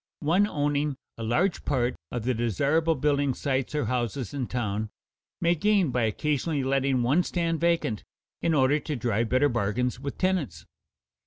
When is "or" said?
3.75-3.85